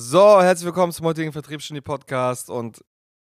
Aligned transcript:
So, 0.00 0.40
herzlich 0.40 0.64
willkommen 0.64 0.92
zum 0.92 1.06
heutigen 1.06 1.32
Vertriebsgenie 1.32 1.80
Podcast 1.80 2.50
und 2.50 2.84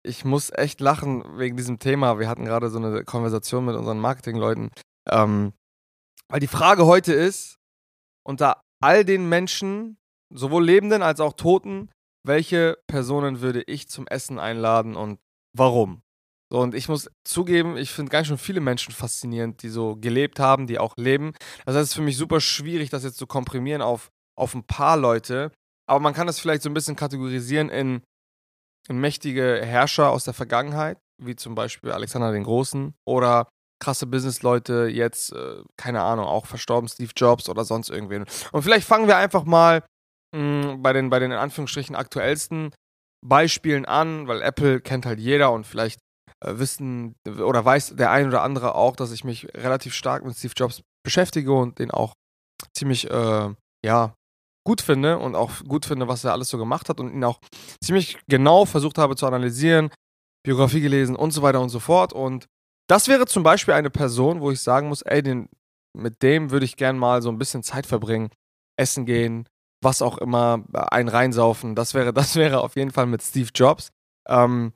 ich 0.04 0.25
muss 0.25 0.50
echt 0.50 0.82
lachen 0.82 1.24
wegen 1.38 1.55
diesem 1.55 1.79
Thema. 1.79 2.20
Wir 2.20 2.28
hatten 2.28 2.43
gerade 2.43 2.70
so 2.70 2.78
eine 2.78 3.05
Konversation 3.05 3.63
mit 3.63 3.78
unseren 3.78 4.00
Marketingleuten, 4.00 4.72
ähm, 5.10 5.54
weil 6.28 6.42
die 6.42 6.48
Frage 6.48 6.86
heute 6.86 7.14
ist, 7.14 7.56
unter 8.26 8.60
all 8.84 9.06
den 9.06 9.30
Menschen, 9.30 9.98
sowohl 10.30 10.66
Lebenden 10.66 11.04
als 11.04 11.22
auch 11.22 11.32
Toten, 11.32 11.90
welche 12.26 12.78
Personen 12.86 13.40
würde 13.40 13.63
ich 13.65 13.88
zum 13.88 14.06
Essen 14.06 14.38
einladen 14.38 14.97
und 14.97 15.22
warum? 15.58 16.02
So, 16.52 16.59
und 16.59 16.76
ich 16.76 16.90
muss 16.90 17.09
zugeben, 17.23 17.77
ich 17.77 17.91
finde 17.91 18.12
ganz 18.12 18.27
schön 18.27 18.38
viele 18.38 18.59
Menschen 18.59 18.94
faszinierend, 18.94 19.63
die 19.63 19.70
so 19.70 19.95
gelebt 19.95 20.41
haben, 20.41 20.68
die 20.68 20.80
auch 20.80 20.98
leben. 20.98 21.31
Das 21.66 21.76
heißt, 21.76 21.84
es 21.84 21.90
ist 21.91 21.95
für 21.95 22.02
mich 22.02 22.18
super 22.18 22.41
schwierig, 22.41 22.90
das 22.90 23.05
jetzt 23.05 23.20
zu 23.20 23.26
komprimieren 23.26 23.81
auf, 23.81 24.09
auf 24.36 24.54
ein 24.54 24.66
paar 24.66 24.98
Leute. 24.98 25.54
Aber 25.90 25.99
man 25.99 26.13
kann 26.13 26.27
das 26.27 26.40
vielleicht 26.40 26.62
so 26.62 26.70
ein 26.70 26.73
bisschen 26.73 26.95
kategorisieren 26.95 27.70
in, 27.70 28.02
in 28.90 29.00
mächtige 29.00 29.62
Herrscher 29.64 30.10
aus 30.10 30.26
der 30.26 30.34
Vergangenheit, 30.34 30.98
wie 31.22 31.36
zum 31.36 31.55
Beispiel 31.55 31.91
Alexander 31.91 32.32
den 32.32 32.44
Großen 32.44 32.94
oder 33.05 33.48
krasse 33.80 34.08
Businessleute, 34.08 34.88
jetzt, 34.88 35.32
äh, 35.34 35.62
keine 35.77 36.02
Ahnung, 36.02 36.26
auch 36.26 36.46
verstorben, 36.46 36.90
Steve 36.90 37.12
Jobs 37.16 37.48
oder 37.48 37.63
sonst 37.63 37.90
irgendwen. 37.90 38.26
Und 38.52 38.63
vielleicht 38.63 38.88
fangen 38.88 39.08
wir 39.08 39.18
einfach 39.18 39.44
mal 39.44 39.84
mh, 40.36 40.76
mm, 40.76 40.82
bei, 40.82 40.94
den, 40.94 41.10
bei 41.10 41.20
den 41.20 41.32
in 41.32 41.38
Anführungsstrichen 41.38 41.96
aktuellsten 41.96 42.74
Beispielen 43.26 43.85
an, 43.85 44.27
weil 44.27 44.41
Apple 44.41 44.82
kennt 44.82 45.05
halt 45.05 45.20
jeder 45.20 45.52
und 45.52 45.66
vielleicht 45.66 45.99
äh, 46.44 46.58
wissen 46.58 47.16
oder 47.27 47.63
weiß 47.63 47.96
der 47.96 48.12
ein 48.12 48.27
oder 48.27 48.41
andere 48.41 48.76
auch, 48.76 48.96
dass 48.96 49.12
ich 49.12 49.24
mich 49.24 49.48
relativ 49.55 49.94
stark 49.94 50.26
mit 50.26 50.35
Steve 50.35 50.54
Jobs 50.55 50.82
beschäftige 51.04 51.54
und 51.54 51.80
den 51.80 51.91
auch 51.91 52.13
ziemlich, 52.76 53.10
äh, 53.10 53.54
ja, 53.85 54.13
gut 54.67 54.81
finde 54.81 55.17
und 55.17 55.34
auch 55.34 55.63
gut 55.66 55.85
finde, 55.85 56.09
was 56.09 56.26
er 56.26 56.34
alles 56.34 56.49
so 56.49 56.57
gemacht 56.57 56.89
hat 56.89 56.99
und 56.99 57.13
ihn 57.13 57.23
auch 57.23 57.39
ziemlich 57.81 58.17
genau 58.27 58.66
versucht 58.66 58.98
habe 58.98 59.16
zu 59.16 59.26
analysieren, 59.26 59.91
Biografie 60.46 60.82
gelesen 60.82 61.15
und 61.15 61.32
so 61.32 61.41
weiter 61.41 61.62
und 61.62 61.70
so 61.70 61.79
fort. 61.79 62.12
Und 62.12 62.48
das 62.90 63.07
wäre 63.07 63.27
zum 63.27 63.43
Beispiel 63.43 63.76
eine 63.76 63.90
Person, 63.90 64.41
wo 64.41 64.51
ich 64.51 64.59
sagen 64.59 64.89
muss, 64.89 65.03
ey, 65.03 65.23
den, 65.23 65.47
mit 65.97 66.21
dem 66.21 66.51
würde 66.51 66.65
ich 66.65 66.75
gern 66.75 66.97
mal 66.97 67.21
so 67.21 67.29
ein 67.29 67.37
bisschen 67.37 67.63
Zeit 67.63 67.85
verbringen, 67.85 68.29
essen 68.77 69.05
gehen, 69.05 69.47
was 69.81 70.01
auch 70.01 70.17
immer, 70.17 70.65
äh, 70.73 70.79
einen 70.91 71.07
reinsaufen. 71.07 71.73
Das 71.73 71.93
wäre, 71.93 72.11
das 72.21 72.35
wäre 72.35 72.59
auf 72.59 72.75
jeden 72.75 72.91
Fall 72.91 73.05
mit 73.05 73.23
Steve 73.23 73.52
Jobs. 73.55 73.87
Ähm, 74.27 74.73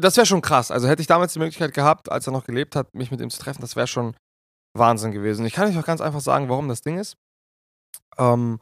das 0.00 0.16
wäre 0.16 0.26
schon 0.26 0.42
krass. 0.42 0.70
Also 0.70 0.86
hätte 0.86 1.02
ich 1.02 1.08
damals 1.08 1.32
die 1.32 1.40
Möglichkeit 1.40 1.74
gehabt, 1.74 2.12
als 2.12 2.28
er 2.28 2.32
noch 2.32 2.44
gelebt 2.44 2.76
hat, 2.76 2.94
mich 2.94 3.10
mit 3.10 3.20
ihm 3.20 3.30
zu 3.30 3.40
treffen, 3.40 3.62
das 3.62 3.74
wäre 3.74 3.88
schon 3.88 4.14
Wahnsinn 4.74 5.10
gewesen. 5.10 5.44
Ich 5.44 5.54
kann 5.54 5.68
euch 5.68 5.76
auch 5.76 5.84
ganz 5.84 6.00
einfach 6.00 6.20
sagen, 6.20 6.48
warum 6.48 6.68
das 6.68 6.82
Ding 6.82 6.98
ist. 6.98 7.16
Ähm, 8.16 8.60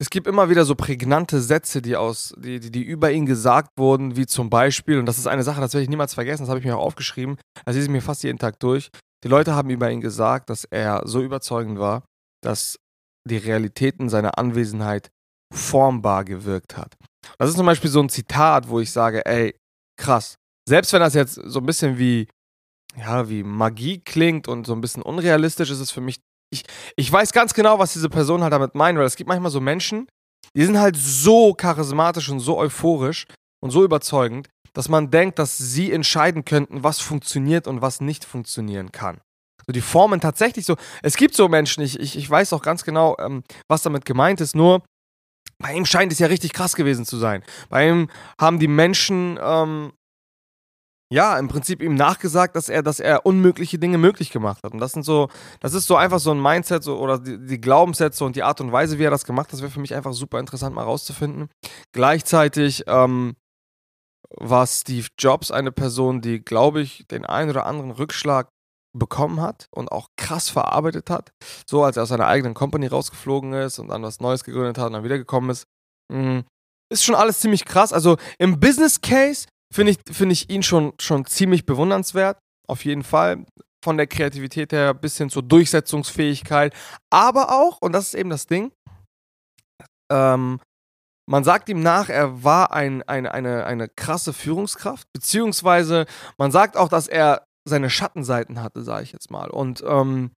es 0.00 0.08
gibt 0.08 0.26
immer 0.26 0.48
wieder 0.48 0.64
so 0.64 0.74
prägnante 0.74 1.42
Sätze, 1.42 1.82
die, 1.82 1.94
aus, 1.94 2.32
die, 2.38 2.58
die, 2.58 2.70
die, 2.70 2.82
über 2.82 3.12
ihn 3.12 3.26
gesagt 3.26 3.70
wurden, 3.76 4.16
wie 4.16 4.24
zum 4.24 4.48
Beispiel, 4.48 4.98
und 4.98 5.04
das 5.04 5.18
ist 5.18 5.26
eine 5.26 5.42
Sache, 5.42 5.60
das 5.60 5.74
werde 5.74 5.82
ich 5.82 5.90
niemals 5.90 6.14
vergessen, 6.14 6.42
das 6.42 6.48
habe 6.48 6.58
ich 6.58 6.64
mir 6.64 6.78
auch 6.78 6.84
aufgeschrieben, 6.86 7.36
das 7.66 7.74
lese 7.74 7.86
ich 7.86 7.92
mir 7.92 8.00
fast 8.00 8.22
jeden 8.22 8.38
Tag 8.38 8.58
durch. 8.60 8.90
Die 9.22 9.28
Leute 9.28 9.54
haben 9.54 9.68
über 9.68 9.90
ihn 9.90 10.00
gesagt, 10.00 10.48
dass 10.48 10.64
er 10.64 11.02
so 11.04 11.20
überzeugend 11.20 11.78
war, 11.78 12.02
dass 12.42 12.76
die 13.28 13.36
Realitäten 13.36 14.08
seiner 14.08 14.38
Anwesenheit 14.38 15.10
formbar 15.52 16.24
gewirkt 16.24 16.78
hat. 16.78 16.94
Das 17.38 17.50
ist 17.50 17.56
zum 17.56 17.66
Beispiel 17.66 17.90
so 17.90 18.00
ein 18.00 18.08
Zitat, 18.08 18.70
wo 18.70 18.80
ich 18.80 18.90
sage, 18.90 19.26
ey, 19.26 19.54
krass. 19.98 20.36
Selbst 20.66 20.94
wenn 20.94 21.00
das 21.00 21.12
jetzt 21.12 21.34
so 21.34 21.58
ein 21.60 21.66
bisschen 21.66 21.98
wie, 21.98 22.26
ja, 22.96 23.28
wie 23.28 23.42
Magie 23.42 24.00
klingt 24.00 24.48
und 24.48 24.66
so 24.66 24.72
ein 24.72 24.80
bisschen 24.80 25.02
unrealistisch 25.02 25.70
ist 25.70 25.80
es 25.80 25.90
für 25.90 26.00
mich 26.00 26.20
ich, 26.50 26.64
ich 26.96 27.10
weiß 27.10 27.32
ganz 27.32 27.54
genau, 27.54 27.78
was 27.78 27.92
diese 27.92 28.08
Person 28.08 28.42
halt 28.42 28.52
damit 28.52 28.74
meint, 28.74 28.98
weil 28.98 29.06
es 29.06 29.16
gibt 29.16 29.28
manchmal 29.28 29.50
so 29.50 29.60
Menschen, 29.60 30.06
die 30.54 30.64
sind 30.64 30.78
halt 30.78 30.96
so 30.96 31.54
charismatisch 31.54 32.28
und 32.28 32.40
so 32.40 32.58
euphorisch 32.58 33.26
und 33.62 33.70
so 33.70 33.84
überzeugend, 33.84 34.48
dass 34.72 34.88
man 34.88 35.10
denkt, 35.10 35.38
dass 35.38 35.56
sie 35.58 35.92
entscheiden 35.92 36.44
könnten, 36.44 36.82
was 36.82 37.00
funktioniert 37.00 37.66
und 37.66 37.82
was 37.82 38.00
nicht 38.00 38.24
funktionieren 38.24 38.92
kann. 38.92 39.20
So 39.66 39.72
die 39.72 39.80
formen 39.80 40.20
tatsächlich 40.20 40.64
so. 40.64 40.76
Es 41.02 41.16
gibt 41.16 41.34
so 41.34 41.48
Menschen, 41.48 41.82
ich, 41.82 41.98
ich, 41.98 42.16
ich 42.16 42.28
weiß 42.28 42.52
auch 42.52 42.62
ganz 42.62 42.84
genau, 42.84 43.16
ähm, 43.18 43.44
was 43.68 43.82
damit 43.82 44.04
gemeint 44.04 44.40
ist, 44.40 44.54
nur 44.56 44.82
bei 45.58 45.74
ihm 45.74 45.84
scheint 45.84 46.10
es 46.10 46.18
ja 46.18 46.26
richtig 46.26 46.52
krass 46.52 46.74
gewesen 46.74 47.04
zu 47.04 47.18
sein. 47.18 47.44
Bei 47.68 47.88
ihm 47.88 48.08
haben 48.40 48.58
die 48.58 48.68
Menschen 48.68 49.38
ähm, 49.40 49.92
ja, 51.12 51.36
im 51.38 51.48
Prinzip 51.48 51.82
ihm 51.82 51.94
nachgesagt, 51.94 52.54
dass 52.54 52.68
er, 52.68 52.82
dass 52.82 53.00
er 53.00 53.26
unmögliche 53.26 53.78
Dinge 53.78 53.98
möglich 53.98 54.30
gemacht 54.30 54.62
hat. 54.62 54.72
Und 54.72 54.78
das 54.78 54.92
sind 54.92 55.02
so, 55.02 55.28
das 55.58 55.74
ist 55.74 55.88
so 55.88 55.96
einfach 55.96 56.20
so 56.20 56.30
ein 56.30 56.40
Mindset 56.40 56.84
so, 56.84 56.98
oder 56.98 57.18
die, 57.18 57.44
die 57.44 57.60
Glaubenssätze 57.60 58.24
und 58.24 58.36
die 58.36 58.44
Art 58.44 58.60
und 58.60 58.70
Weise, 58.70 58.98
wie 58.98 59.04
er 59.04 59.10
das 59.10 59.24
gemacht 59.24 59.48
hat, 59.48 59.54
das 59.54 59.60
wäre 59.60 59.72
für 59.72 59.80
mich 59.80 59.94
einfach 59.94 60.12
super 60.12 60.38
interessant 60.38 60.74
mal 60.74 60.84
rauszufinden. 60.84 61.48
Gleichzeitig 61.92 62.84
ähm, 62.86 63.34
war 64.36 64.66
Steve 64.68 65.08
Jobs 65.18 65.50
eine 65.50 65.72
Person, 65.72 66.20
die, 66.20 66.40
glaube 66.40 66.80
ich, 66.80 67.06
den 67.08 67.24
einen 67.26 67.50
oder 67.50 67.66
anderen 67.66 67.90
Rückschlag 67.90 68.48
bekommen 68.96 69.40
hat 69.40 69.66
und 69.72 69.90
auch 69.90 70.08
krass 70.16 70.48
verarbeitet 70.48 71.10
hat. 71.10 71.32
So 71.68 71.82
als 71.82 71.96
er 71.96 72.04
aus 72.04 72.08
seiner 72.10 72.26
eigenen 72.26 72.54
Company 72.54 72.86
rausgeflogen 72.86 73.52
ist 73.52 73.80
und 73.80 73.88
dann 73.88 74.02
was 74.02 74.20
Neues 74.20 74.44
gegründet 74.44 74.78
hat 74.78 74.86
und 74.86 74.92
dann 74.92 75.04
wiedergekommen 75.04 75.50
ist. 75.50 75.64
Mhm. 76.12 76.44
Ist 76.92 77.04
schon 77.04 77.14
alles 77.14 77.40
ziemlich 77.40 77.64
krass. 77.64 77.92
Also 77.92 78.16
im 78.38 78.58
Business 78.58 79.00
Case 79.00 79.46
finde 79.72 79.92
ich, 79.92 79.98
find 80.10 80.32
ich 80.32 80.50
ihn 80.50 80.62
schon, 80.62 80.92
schon 81.00 81.24
ziemlich 81.26 81.66
bewundernswert. 81.66 82.38
Auf 82.68 82.84
jeden 82.84 83.04
Fall. 83.04 83.44
Von 83.82 83.96
der 83.96 84.06
Kreativität 84.06 84.72
her 84.72 84.92
bis 84.92 85.16
hin 85.16 85.30
zur 85.30 85.42
Durchsetzungsfähigkeit. 85.42 86.74
Aber 87.10 87.50
auch, 87.50 87.78
und 87.80 87.92
das 87.92 88.08
ist 88.08 88.14
eben 88.14 88.28
das 88.28 88.46
Ding, 88.46 88.72
ähm, 90.12 90.60
man 91.30 91.44
sagt 91.44 91.68
ihm 91.68 91.80
nach, 91.80 92.08
er 92.08 92.42
war 92.42 92.72
ein, 92.72 93.02
ein, 93.04 93.26
eine, 93.26 93.64
eine 93.64 93.88
krasse 93.88 94.32
Führungskraft, 94.32 95.06
beziehungsweise 95.12 96.06
man 96.36 96.50
sagt 96.50 96.76
auch, 96.76 96.88
dass 96.88 97.06
er 97.06 97.46
seine 97.64 97.88
Schattenseiten 97.88 98.60
hatte, 98.60 98.82
sage 98.82 99.04
ich 99.04 99.12
jetzt 99.12 99.30
mal. 99.30 99.48
Und 99.48 99.82
ähm, 99.86 100.32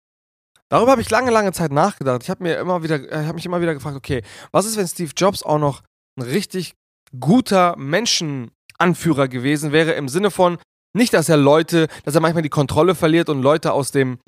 darüber 0.68 0.92
habe 0.92 1.00
ich 1.00 1.08
lange, 1.08 1.30
lange 1.30 1.52
Zeit 1.52 1.72
nachgedacht. 1.72 2.22
Ich 2.22 2.30
habe 2.30 2.42
mir 2.42 2.58
immer 2.58 2.82
wieder, 2.82 3.10
äh, 3.10 3.24
habe 3.24 3.34
mich 3.34 3.46
immer 3.46 3.62
wieder 3.62 3.74
gefragt, 3.74 3.96
okay, 3.96 4.22
was 4.50 4.66
ist, 4.66 4.76
wenn 4.76 4.86
Steve 4.86 5.12
Jobs 5.16 5.42
auch 5.42 5.58
noch 5.58 5.82
ein 6.18 6.24
richtig 6.24 6.74
guter 7.18 7.74
Menschen 7.76 8.50
Anführer 8.82 9.28
gewesen 9.28 9.72
wäre, 9.72 9.92
im 9.92 10.08
Sinne 10.08 10.30
von 10.30 10.58
nicht, 10.94 11.14
dass 11.14 11.28
er 11.28 11.36
Leute, 11.36 11.86
dass 12.04 12.14
er 12.14 12.20
manchmal 12.20 12.42
die 12.42 12.50
Kontrolle 12.50 12.94
verliert 12.94 13.28
und 13.28 13.40
Leute 13.40 13.72
aus 13.72 13.92
dem 13.92 14.18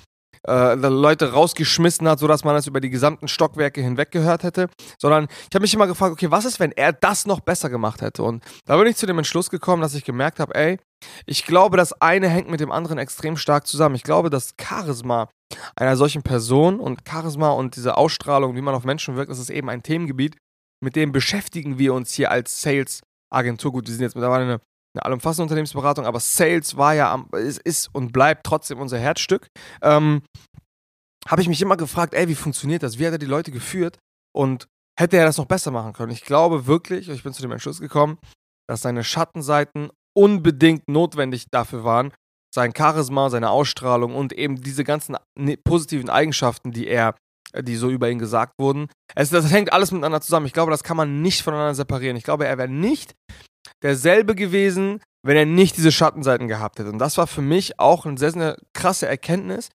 äh, 0.47 0.75
Leute 0.75 1.33
rausgeschmissen 1.33 2.09
hat, 2.09 2.19
sodass 2.19 2.45
man 2.45 2.55
das 2.55 2.67
über 2.67 2.81
die 2.81 2.91
gesamten 2.91 3.29
Stockwerke 3.29 3.81
hinweg 3.81 4.11
gehört 4.11 4.43
hätte, 4.43 4.69
sondern 5.01 5.27
ich 5.49 5.55
habe 5.55 5.63
mich 5.63 5.75
immer 5.75 5.87
gefragt, 5.87 6.13
okay, 6.13 6.31
was 6.31 6.45
ist, 6.45 6.61
wenn 6.61 6.73
er 6.73 6.93
das 6.93 7.27
noch 7.27 7.41
besser 7.41 7.71
gemacht 7.71 8.03
hätte? 8.03 8.23
Und 8.23 8.45
da 8.67 8.77
bin 8.77 8.87
ich 8.87 8.97
zu 8.97 9.07
dem 9.07 9.19
Entschluss 9.19 9.51
gekommen, 9.51 9.83
dass 9.83 9.95
ich 9.95 10.05
gemerkt 10.05 10.41
habe, 10.41 10.55
ey, 10.55 10.79
ich 11.27 11.45
glaube, 11.45 11.77
das 11.77 12.01
eine 12.01 12.29
hängt 12.29 12.51
mit 12.51 12.61
dem 12.61 12.73
anderen 12.73 12.99
extrem 12.99 13.37
stark 13.37 13.67
zusammen. 13.67 13.95
Ich 13.95 14.05
glaube, 14.05 14.31
das 14.31 14.55
Charisma 14.61 15.29
einer 15.77 15.97
solchen 15.97 16.23
Person 16.23 16.81
und 16.81 17.01
Charisma 17.09 17.51
und 17.51 17.77
diese 17.77 17.97
Ausstrahlung, 17.97 18.57
wie 18.57 18.63
man 18.63 18.75
auf 18.75 18.85
Menschen 18.85 19.17
wirkt, 19.17 19.31
das 19.31 19.39
ist 19.39 19.51
eben 19.51 19.69
ein 19.69 19.83
Themengebiet, 19.83 20.37
mit 20.83 20.97
dem 20.97 21.13
beschäftigen 21.13 21.79
wir 21.79 21.95
uns 21.95 22.13
hier 22.13 22.31
als 22.31 22.61
Sales 22.61 23.01
Agentur. 23.35 23.73
Gut, 23.73 23.87
wir 23.87 23.95
sind 23.95 24.03
jetzt 24.03 24.15
mittlerweile 24.15 24.45
eine, 24.45 24.61
eine 24.95 25.05
allumfassende 25.05 25.45
Unternehmensberatung, 25.45 26.07
aber 26.07 26.21
Sales 26.21 26.77
war 26.77 26.95
ja 26.95 27.13
am, 27.13 27.29
ist, 27.33 27.61
ist 27.63 27.89
und 27.93 28.13
bleibt 28.13 28.45
trotzdem 28.45 28.79
unser 28.79 28.99
Herzstück. 28.99 29.49
Ähm, 29.83 30.23
habe 31.27 31.43
ich 31.43 31.49
mich 31.49 31.63
immer 31.63 31.77
gefragt, 31.77 32.15
ey, 32.15 32.29
wie 32.29 32.35
funktioniert 32.35 32.83
das? 32.83 32.99
Wie 32.99 33.07
hat 33.07 33.13
er 33.13 33.19
die 33.19 33.27
Leute 33.27 33.51
geführt? 33.51 33.99
Und 34.35 34.67
hätte 34.99 35.17
er 35.17 35.25
das 35.25 35.39
noch 35.39 35.47
besser 35.47 35.71
machen 35.71 35.93
können? 35.93 36.13
Ich 36.13 36.23
glaube 36.23 36.67
wirklich, 36.67 37.09
ich 37.09 37.23
bin 37.23 37.33
zu 37.33 37.43
dem 37.43 37.53
Entschluss 37.53 37.81
gekommen, 37.81 38.19
dass 38.69 38.83
seine 38.83 39.05
Schattenseiten 39.05 39.91
unbedingt 40.17 40.89
notwendig 40.89 41.47
dafür 41.51 41.85
waren, 41.85 42.13
sein 42.55 42.73
Charisma, 42.77 43.31
seine 43.31 43.51
Ausstrahlung 43.51 44.15
und 44.15 44.33
eben 44.33 44.61
diese 44.61 44.85
ganzen 44.85 45.17
ne, 45.37 45.57
positiven 45.57 46.09
Eigenschaften, 46.09 46.71
die 46.71 46.87
er 46.87 47.17
die 47.63 47.77
so 47.77 47.91
über 47.91 48.11
ihn 48.11 48.19
gesagt 48.19 48.55
wurden. 48.59 48.89
Es, 49.15 49.31
das 49.31 49.51
hängt 49.51 49.73
alles 49.73 49.93
miteinander 49.93 50.21
zusammen. 50.21 50.47
Ich 50.47 50.53
glaube, 50.53 50.71
das 50.71 50.85
kann 50.85 50.97
man 50.97 51.23
nicht 51.23 51.43
voneinander 51.43 51.75
separieren. 51.75 52.17
Ich 52.17 52.25
glaube, 52.25 52.47
er 52.47 52.59
wäre 52.59 52.69
nicht 52.69 53.15
derselbe 53.83 54.35
gewesen, 54.35 55.01
wenn 55.25 55.37
er 55.37 55.47
nicht 55.47 55.77
diese 55.77 55.93
Schattenseiten 55.93 56.49
gehabt 56.49 56.79
hätte. 56.79 56.91
Und 56.91 56.99
das 56.99 57.17
war 57.17 57.27
für 57.27 57.43
mich 57.43 57.79
auch 57.79 58.05
eine 58.05 58.19
sehr, 58.19 58.33
sehr 58.33 58.57
krasse 58.75 59.07
Erkenntnis, 59.07 59.71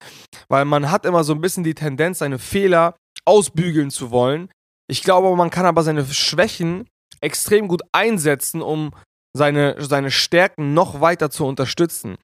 weil 0.47 0.65
man 0.65 0.91
hat 0.91 1.05
immer 1.05 1.23
so 1.23 1.33
ein 1.33 1.41
bisschen 1.41 1.63
die 1.63 1.73
Tendenz, 1.73 2.19
seine 2.19 2.39
Fehler 2.39 2.95
ausbügeln 3.25 3.89
zu 3.89 4.11
wollen. 4.11 4.49
Ich 4.87 5.03
glaube, 5.03 5.35
man 5.35 5.49
kann 5.49 5.65
aber 5.65 5.83
seine 5.83 6.05
Schwächen 6.05 6.87
extrem 7.21 7.67
gut 7.67 7.81
einsetzen, 7.91 8.61
um 8.61 8.91
seine, 9.35 9.75
seine 9.79 10.11
Stärken 10.11 10.73
noch 10.73 11.01
weiter 11.01 11.29
zu 11.29 11.45
unterstützen. 11.45 12.17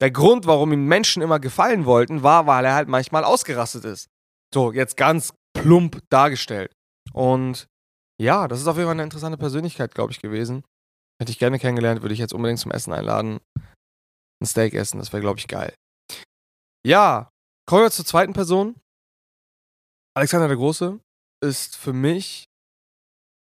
Der 0.00 0.10
Grund, 0.10 0.46
warum 0.46 0.72
ihm 0.72 0.86
Menschen 0.86 1.22
immer 1.22 1.38
gefallen 1.38 1.84
wollten, 1.84 2.22
war, 2.22 2.46
weil 2.46 2.64
er 2.64 2.74
halt 2.74 2.88
manchmal 2.88 3.24
ausgerastet 3.24 3.84
ist. 3.84 4.08
So, 4.52 4.72
jetzt 4.72 4.96
ganz 4.96 5.34
plump 5.54 6.02
dargestellt. 6.10 6.72
Und 7.12 7.66
ja, 8.20 8.48
das 8.48 8.60
ist 8.60 8.66
auf 8.66 8.76
jeden 8.76 8.86
Fall 8.86 8.94
eine 8.94 9.02
interessante 9.02 9.38
Persönlichkeit, 9.38 9.94
glaube 9.94 10.12
ich, 10.12 10.20
gewesen. 10.20 10.64
Hätte 11.20 11.32
ich 11.32 11.38
gerne 11.38 11.58
kennengelernt, 11.58 12.02
würde 12.02 12.14
ich 12.14 12.20
jetzt 12.20 12.34
unbedingt 12.34 12.60
zum 12.60 12.72
Essen 12.72 12.92
einladen. 12.92 13.40
Ein 14.40 14.46
Steak 14.46 14.74
essen, 14.74 14.98
das 14.98 15.12
wäre, 15.12 15.20
glaube 15.20 15.38
ich, 15.38 15.48
geil. 15.48 15.74
Ja, 16.84 17.30
kommen 17.66 17.82
wir 17.82 17.90
zur 17.90 18.04
zweiten 18.04 18.32
Person. 18.32 18.76
Alexander 20.14 20.48
der 20.48 20.56
Große 20.56 20.98
ist 21.42 21.76
für 21.76 21.92
mich 21.92 22.48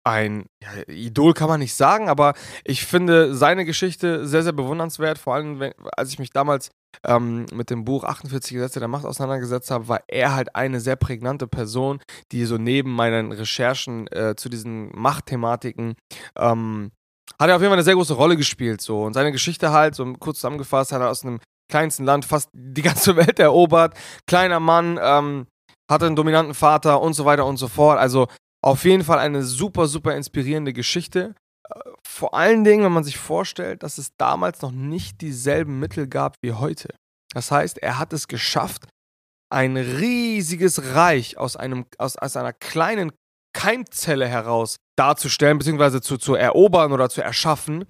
ein 0.05 0.45
ja, 0.61 0.69
Idol 0.87 1.33
kann 1.33 1.47
man 1.47 1.59
nicht 1.59 1.73
sagen, 1.75 2.09
aber 2.09 2.33
ich 2.63 2.85
finde 2.85 3.33
seine 3.35 3.65
Geschichte 3.65 4.27
sehr, 4.27 4.43
sehr 4.43 4.51
bewundernswert. 4.51 5.17
Vor 5.17 5.35
allem, 5.35 5.59
wenn, 5.59 5.73
als 5.95 6.11
ich 6.11 6.19
mich 6.19 6.31
damals 6.31 6.71
ähm, 7.05 7.45
mit 7.53 7.69
dem 7.69 7.85
Buch 7.85 8.03
48 8.03 8.53
Gesetze 8.53 8.79
der 8.79 8.89
Macht 8.89 9.05
auseinandergesetzt 9.05 9.71
habe, 9.71 9.87
war 9.87 10.01
er 10.07 10.35
halt 10.35 10.55
eine 10.55 10.79
sehr 10.79 10.95
prägnante 10.95 11.47
Person, 11.47 11.99
die 12.31 12.45
so 12.45 12.57
neben 12.57 12.93
meinen 12.93 13.31
Recherchen 13.31 14.07
äh, 14.07 14.35
zu 14.35 14.49
diesen 14.49 14.91
Machtthematiken 14.93 15.95
ähm, 16.37 16.91
hat 17.39 17.49
er 17.49 17.55
auf 17.55 17.61
jeden 17.61 17.71
Fall 17.71 17.77
eine 17.77 17.83
sehr 17.83 17.95
große 17.95 18.13
Rolle 18.13 18.37
gespielt. 18.37 18.81
So. 18.81 19.03
Und 19.03 19.13
seine 19.13 19.31
Geschichte 19.31 19.71
halt, 19.71 19.95
so 19.95 20.11
kurz 20.19 20.37
zusammengefasst, 20.37 20.91
hat 20.91 21.01
er 21.01 21.09
aus 21.09 21.23
einem 21.23 21.39
kleinsten 21.69 22.03
Land 22.03 22.25
fast 22.25 22.49
die 22.53 22.81
ganze 22.81 23.15
Welt 23.15 23.39
erobert. 23.39 23.95
Kleiner 24.27 24.59
Mann, 24.59 24.99
ähm, 25.01 25.47
hatte 25.89 26.05
einen 26.05 26.15
dominanten 26.15 26.53
Vater 26.53 27.01
und 27.01 27.13
so 27.13 27.25
weiter 27.25 27.45
und 27.45 27.57
so 27.57 27.67
fort. 27.67 27.99
Also 27.99 28.27
auf 28.63 28.85
jeden 28.85 29.03
Fall 29.03 29.19
eine 29.19 29.43
super, 29.43 29.87
super 29.87 30.15
inspirierende 30.15 30.73
Geschichte. 30.73 31.35
Äh, 31.69 31.79
vor 32.03 32.33
allen 32.33 32.63
Dingen, 32.63 32.83
wenn 32.83 32.93
man 32.93 33.03
sich 33.03 33.17
vorstellt, 33.17 33.83
dass 33.83 33.97
es 33.97 34.15
damals 34.17 34.61
noch 34.61 34.71
nicht 34.71 35.21
dieselben 35.21 35.79
Mittel 35.79 36.07
gab 36.07 36.37
wie 36.41 36.53
heute. 36.53 36.95
Das 37.33 37.51
heißt, 37.51 37.79
er 37.79 37.99
hat 37.99 38.13
es 38.13 38.27
geschafft, 38.27 38.87
ein 39.51 39.75
riesiges 39.75 40.95
Reich 40.95 41.37
aus, 41.37 41.57
einem, 41.57 41.85
aus, 41.97 42.15
aus 42.17 42.37
einer 42.37 42.53
kleinen 42.53 43.11
Keimzelle 43.55 44.27
heraus 44.27 44.77
darzustellen, 44.97 45.57
beziehungsweise 45.57 46.01
zu, 46.01 46.17
zu 46.17 46.35
erobern 46.35 46.91
oder 46.91 47.09
zu 47.09 47.21
erschaffen. 47.21 47.85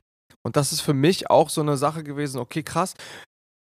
Und 0.45 0.57
das 0.57 0.73
ist 0.73 0.81
für 0.81 0.93
mich 0.93 1.29
auch 1.29 1.49
so 1.49 1.61
eine 1.61 1.77
Sache 1.77 2.03
gewesen, 2.03 2.39
okay, 2.39 2.63
krass, 2.63 2.95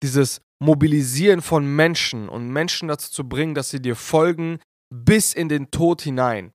dieses 0.01 0.41
Mobilisieren 0.63 1.41
von 1.41 1.65
Menschen 1.65 2.29
und 2.29 2.49
Menschen 2.49 2.87
dazu 2.87 3.11
zu 3.11 3.27
bringen, 3.27 3.53
dass 3.53 3.69
sie 3.69 3.81
dir 3.81 3.95
folgen 3.95 4.59
bis 4.93 5.33
in 5.33 5.49
den 5.49 5.71
Tod 5.71 6.01
hinein 6.01 6.51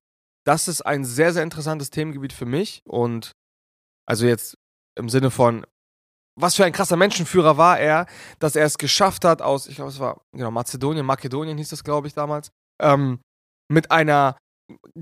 das 0.47 0.69
ist 0.69 0.81
ein 0.81 1.03
sehr, 1.03 1.33
sehr 1.33 1.43
interessantes 1.43 1.89
Themengebiet 1.89 2.31
für 2.31 2.45
mich. 2.45 2.81
Und 2.85 3.31
also 4.07 4.25
jetzt 4.25 4.57
im 4.97 5.09
Sinne 5.09 5.29
von, 5.29 5.65
was 6.39 6.55
für 6.55 6.63
ein 6.63 6.71
krasser 6.71 6.95
Menschenführer 6.95 7.57
war 7.57 7.79
er, 7.79 8.05
dass 8.39 8.55
er 8.55 8.65
es 8.65 8.77
geschafft 8.77 9.25
hat, 9.25 9.41
aus, 9.41 9.67
ich 9.67 9.75
glaube, 9.75 9.91
es 9.91 9.99
war 9.99 10.21
genau 10.31 10.51
Mazedonien, 10.51 11.05
Makedonien 11.05 11.57
hieß 11.57 11.69
das, 11.69 11.83
glaube 11.83 12.07
ich, 12.07 12.13
damals, 12.13 12.49
ähm, 12.81 13.19
mit 13.69 13.91
einer 13.91 14.37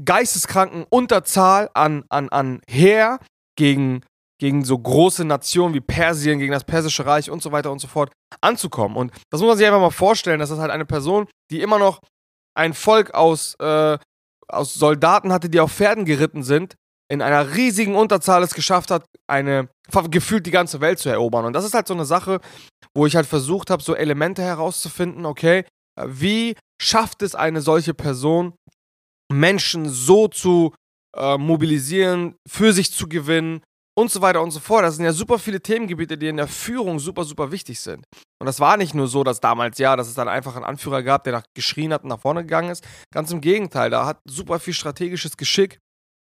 geisteskranken 0.04 0.86
Unterzahl 0.90 1.70
an, 1.74 2.06
an, 2.10 2.30
an 2.30 2.62
Heer 2.68 3.20
gegen, 3.56 4.04
gegen 4.40 4.64
so 4.64 4.78
große 4.78 5.26
Nationen 5.26 5.76
wie 5.76 5.82
Persien, 5.82 6.40
gegen 6.40 6.54
das 6.54 6.64
Persische 6.64 7.06
Reich 7.06 7.30
und 7.30 7.44
so 7.44 7.52
weiter 7.52 7.72
und 7.72 7.80
so 7.80 7.88
fort 7.88 8.12
anzukommen. 8.42 8.98
Und 8.98 9.12
das 9.30 9.42
muss 9.42 9.50
man 9.50 9.58
sich 9.58 9.68
einfach 9.68 9.80
mal 9.80 9.92
vorstellen, 9.92 10.40
dass 10.40 10.50
das 10.50 10.60
halt 10.60 10.72
eine 10.72 10.86
Person, 10.86 11.28
die 11.52 11.62
immer 11.62 11.78
noch 11.78 12.02
ein 12.56 12.74
Volk 12.74 13.14
aus 13.14 13.56
äh, 13.60 13.98
aus 14.48 14.74
Soldaten 14.74 15.34
hatte, 15.34 15.50
die 15.50 15.60
auf 15.60 15.72
Pferden 15.72 16.06
geritten 16.06 16.44
sind, 16.44 16.76
in 17.12 17.22
einer 17.22 17.56
riesigen 17.56 17.96
Unterzahl 17.96 18.44
es 18.44 18.54
geschafft 18.54 18.92
hat, 18.92 19.06
eine 19.28 19.70
gefühlt 20.10 20.46
die 20.46 20.52
ganze 20.52 20.82
Welt 20.82 21.00
zu 21.00 21.10
erobern. 21.10 21.46
Und 21.46 21.54
das 21.54 21.66
ist 21.66 21.74
halt 21.74 21.88
so 21.88 21.94
eine 21.94 22.06
Sache, 22.06 22.40
wo 22.96 23.06
ich 23.06 23.16
halt 23.16 23.28
versucht 23.28 23.70
habe, 23.70 23.84
so 23.84 23.96
Elemente 23.96 24.42
herauszufinden, 24.42 25.26
okay, 25.26 25.66
wie 26.04 26.56
schafft 26.82 27.22
es 27.22 27.36
eine 27.36 27.62
solche 27.62 27.94
Person, 27.94 28.54
Menschen 29.32 29.88
so 29.88 30.28
zu 30.28 30.74
äh, 31.16 31.38
mobilisieren, 31.38 32.36
für 32.48 32.74
sich 32.74 32.92
zu 32.92 33.08
gewinnen 33.08 33.62
und 33.98 34.12
so 34.12 34.22
weiter 34.22 34.42
und 34.42 34.52
so 34.52 34.60
fort. 34.60 34.84
Das 34.84 34.96
sind 34.96 35.06
ja 35.06 35.14
super 35.14 35.40
viele 35.40 35.62
Themengebiete, 35.62 36.18
die 36.18 36.28
in 36.28 36.38
der 36.38 36.48
Führung 36.48 37.00
super, 37.00 37.24
super 37.24 37.52
wichtig 37.52 37.80
sind. 37.80 38.06
Und 38.40 38.46
das 38.46 38.60
war 38.60 38.78
nicht 38.78 38.94
nur 38.94 39.08
so, 39.08 39.24
dass 39.24 39.40
damals, 39.40 39.78
ja, 39.78 39.96
dass 39.96 40.08
es 40.08 40.14
dann 40.14 40.28
einfach 40.28 40.56
einen 40.56 40.66
Anführer 40.66 41.02
gab, 41.04 41.24
der 41.24 41.34
nach 41.34 41.46
geschrien 41.56 41.94
hat 41.94 42.04
und 42.04 42.10
nach 42.10 42.20
vorne 42.20 42.42
gegangen 42.42 42.70
ist. 42.70 42.86
Ganz 43.12 43.32
im 43.32 43.42
Gegenteil, 43.42 43.90
da 43.90 44.06
hat 44.06 44.20
super 44.26 44.60
viel 44.60 44.74
strategisches 44.74 45.38
Geschick, 45.38 45.80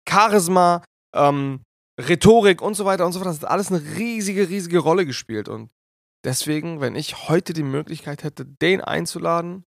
Charisma, 0.08 0.82
ähm, 1.14 1.62
Rhetorik 2.00 2.62
und 2.62 2.74
so 2.74 2.84
weiter 2.84 3.04
und 3.04 3.12
so 3.12 3.18
fort. 3.18 3.28
Das 3.28 3.42
hat 3.42 3.50
alles 3.50 3.72
eine 3.72 3.82
riesige, 3.96 4.48
riesige 4.48 4.78
Rolle 4.78 5.04
gespielt. 5.04 5.48
Und 5.48 5.70
deswegen, 6.24 6.80
wenn 6.80 6.94
ich 6.94 7.28
heute 7.28 7.52
die 7.52 7.64
Möglichkeit 7.64 8.22
hätte, 8.22 8.46
den 8.46 8.80
einzuladen, 8.80 9.64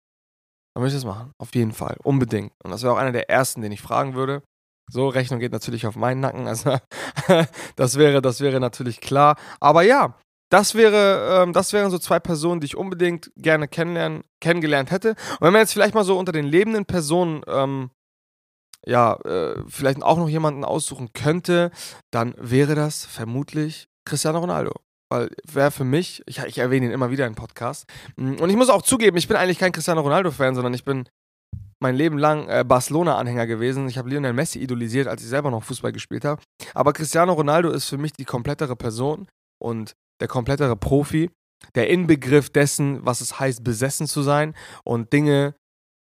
dann 0.75 0.83
würde 0.83 0.89
ich 0.89 1.01
das 1.01 1.05
machen. 1.05 1.31
Auf 1.39 1.55
jeden 1.55 1.71
Fall. 1.71 1.97
Unbedingt. 2.03 2.53
Und 2.63 2.69
das 2.69 2.83
wäre 2.83 2.93
auch 2.93 2.97
einer 2.97 3.11
der 3.11 3.29
ersten, 3.29 3.61
den 3.61 3.71
ich 3.71 3.81
fragen 3.81 4.13
würde. 4.13 4.43
So, 4.89 5.07
Rechnung 5.07 5.39
geht 5.39 5.51
natürlich 5.51 5.85
auf 5.87 5.95
meinen 5.95 6.19
Nacken. 6.19 6.47
Also, 6.47 6.77
das 7.75 7.97
wäre, 7.97 8.21
das 8.21 8.41
wäre 8.41 8.59
natürlich 8.59 9.01
klar. 9.01 9.37
Aber 9.59 9.83
ja, 9.83 10.15
das 10.49 10.73
wäre, 10.75 11.43
ähm, 11.43 11.53
das 11.53 11.73
wären 11.73 11.91
so 11.91 11.99
zwei 11.99 12.19
Personen, 12.19 12.59
die 12.59 12.65
ich 12.65 12.77
unbedingt 12.77 13.31
gerne 13.37 13.67
kennenlernen, 13.67 14.23
kennengelernt 14.41 14.91
hätte. 14.91 15.09
Und 15.09 15.41
wenn 15.41 15.53
man 15.53 15.61
jetzt 15.61 15.73
vielleicht 15.73 15.93
mal 15.93 16.03
so 16.03 16.17
unter 16.17 16.31
den 16.31 16.45
lebenden 16.45 16.85
Personen, 16.85 17.43
ähm, 17.47 17.91
ja, 18.85 19.13
äh, 19.25 19.61
vielleicht 19.67 20.01
auch 20.01 20.17
noch 20.17 20.29
jemanden 20.29 20.63
aussuchen 20.65 21.13
könnte, 21.13 21.69
dann 22.11 22.33
wäre 22.37 22.75
das 22.75 23.05
vermutlich 23.05 23.89
Cristiano 24.05 24.39
Ronaldo. 24.39 24.73
Weil 25.11 25.29
wäre 25.45 25.71
für 25.71 25.83
mich, 25.83 26.23
ich, 26.27 26.39
ich 26.39 26.57
erwähne 26.59 26.87
ihn 26.87 26.91
immer 26.91 27.11
wieder 27.11 27.27
im 27.27 27.35
Podcast. 27.35 27.85
Und 28.15 28.49
ich 28.49 28.55
muss 28.55 28.69
auch 28.69 28.83
zugeben, 28.83 29.17
ich 29.17 29.27
bin 29.27 29.37
eigentlich 29.37 29.59
kein 29.59 29.71
Cristiano 29.71 30.01
Ronaldo-Fan, 30.01 30.55
sondern 30.55 30.73
ich 30.73 30.83
bin 30.83 31.09
mein 31.81 31.95
Leben 31.95 32.17
lang 32.17 32.47
äh, 32.49 32.63
Barcelona-Anhänger 32.67 33.47
gewesen. 33.47 33.87
Ich 33.87 33.97
habe 33.97 34.09
Lionel 34.09 34.33
Messi 34.33 34.59
idolisiert, 34.59 35.07
als 35.07 35.21
ich 35.21 35.29
selber 35.29 35.51
noch 35.51 35.63
Fußball 35.63 35.91
gespielt 35.91 36.25
habe. 36.25 36.41
Aber 36.73 36.93
Cristiano 36.93 37.33
Ronaldo 37.33 37.69
ist 37.71 37.85
für 37.85 37.97
mich 37.97 38.13
die 38.13 38.25
komplettere 38.25 38.75
Person 38.75 39.27
und 39.61 39.93
der 40.19 40.27
komplettere 40.27 40.75
Profi, 40.75 41.29
der 41.75 41.89
Inbegriff 41.89 42.49
dessen, 42.49 43.05
was 43.05 43.21
es 43.21 43.39
heißt, 43.39 43.63
besessen 43.63 44.07
zu 44.07 44.21
sein 44.21 44.55
und 44.83 45.13
Dinge 45.13 45.55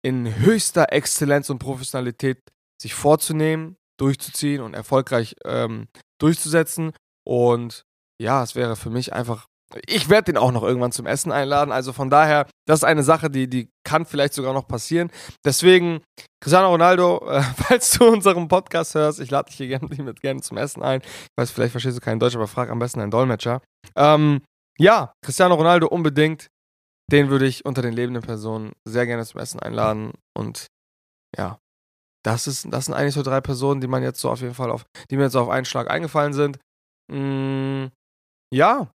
in 0.03 0.39
höchster 0.39 0.91
Exzellenz 0.91 1.49
und 1.49 1.59
Professionalität 1.59 2.39
sich 2.81 2.93
vorzunehmen, 2.93 3.77
durchzuziehen 3.97 4.61
und 4.61 4.73
erfolgreich 4.73 5.35
ähm, 5.45 5.87
durchzusetzen. 6.19 6.91
Und 7.23 7.83
ja, 8.19 8.43
es 8.43 8.55
wäre 8.55 8.75
für 8.75 8.89
mich 8.89 9.13
einfach 9.13 9.47
ich 9.87 10.09
werde 10.09 10.31
den 10.31 10.37
auch 10.37 10.51
noch 10.51 10.63
irgendwann 10.63 10.91
zum 10.91 11.05
Essen 11.05 11.31
einladen. 11.31 11.71
Also 11.71 11.93
von 11.93 12.09
daher, 12.09 12.47
das 12.67 12.79
ist 12.79 12.83
eine 12.83 13.03
Sache, 13.03 13.29
die, 13.29 13.49
die 13.49 13.69
kann 13.83 14.05
vielleicht 14.05 14.33
sogar 14.33 14.53
noch 14.53 14.67
passieren. 14.67 15.11
Deswegen, 15.45 16.01
Cristiano 16.41 16.69
Ronaldo, 16.69 17.27
äh, 17.29 17.41
falls 17.55 17.91
du 17.91 18.07
unseren 18.07 18.47
Podcast 18.47 18.95
hörst, 18.95 19.19
ich 19.19 19.31
lade 19.31 19.49
dich 19.49 19.57
hier 19.57 19.67
gerne, 19.67 19.87
mit 20.03 20.21
gerne 20.21 20.41
zum 20.41 20.57
Essen 20.57 20.83
ein. 20.83 21.01
Ich 21.01 21.29
weiß, 21.37 21.51
vielleicht 21.51 21.71
verstehst 21.71 21.97
du 21.97 22.01
kein 22.01 22.19
Deutsch, 22.19 22.35
aber 22.35 22.47
frag 22.47 22.69
am 22.69 22.79
besten 22.79 23.01
einen 23.01 23.11
Dolmetscher. 23.11 23.61
Ähm, 23.95 24.41
ja, 24.77 25.13
Cristiano 25.23 25.55
Ronaldo 25.55 25.87
unbedingt. 25.87 26.47
Den 27.11 27.29
würde 27.29 27.45
ich 27.45 27.65
unter 27.65 27.81
den 27.81 27.93
lebenden 27.93 28.23
Personen 28.23 28.71
sehr 28.87 29.05
gerne 29.05 29.25
zum 29.25 29.41
Essen 29.41 29.59
einladen. 29.59 30.13
Und 30.33 30.67
ja, 31.37 31.59
das, 32.23 32.47
ist, 32.47 32.67
das 32.71 32.85
sind 32.85 32.93
eigentlich 32.93 33.15
so 33.15 33.23
drei 33.23 33.41
Personen, 33.41 33.81
die 33.81 33.87
man 33.87 34.03
jetzt 34.03 34.21
so 34.21 34.29
auf 34.29 34.41
jeden 34.41 34.53
Fall 34.53 34.71
auf, 34.71 34.85
die 35.09 35.17
mir 35.17 35.23
jetzt 35.23 35.33
so 35.33 35.41
auf 35.41 35.49
einen 35.49 35.65
Schlag 35.65 35.89
eingefallen 35.89 36.33
sind. 36.33 36.59
Mm, 37.11 37.87
ja, 38.53 38.91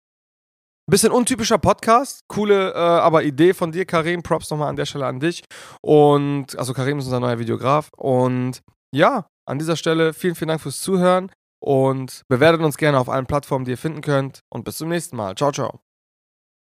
Bisschen 0.91 1.13
untypischer 1.13 1.57
Podcast, 1.57 2.25
coole, 2.27 2.73
äh, 2.73 2.77
aber 2.77 3.23
Idee 3.23 3.53
von 3.53 3.71
dir, 3.71 3.85
Karim. 3.85 4.23
Props 4.23 4.51
nochmal 4.51 4.67
an 4.67 4.75
der 4.75 4.85
Stelle 4.85 5.05
an 5.05 5.21
dich. 5.21 5.41
Und, 5.79 6.59
also 6.59 6.73
Karim 6.73 6.99
ist 6.99 7.05
unser 7.05 7.21
neuer 7.21 7.39
Videograf. 7.39 7.89
Und 7.95 8.61
ja, 8.93 9.25
an 9.45 9.57
dieser 9.57 9.77
Stelle 9.77 10.13
vielen, 10.13 10.35
vielen 10.35 10.49
Dank 10.49 10.59
fürs 10.59 10.81
Zuhören 10.81 11.31
und 11.61 12.23
bewertet 12.27 12.59
uns 12.59 12.75
gerne 12.75 12.99
auf 12.99 13.07
allen 13.07 13.25
Plattformen, 13.25 13.63
die 13.63 13.71
ihr 13.71 13.77
finden 13.77 14.01
könnt. 14.01 14.41
Und 14.49 14.65
bis 14.65 14.79
zum 14.79 14.89
nächsten 14.89 15.15
Mal. 15.15 15.35
Ciao, 15.35 15.53
ciao. 15.53 15.79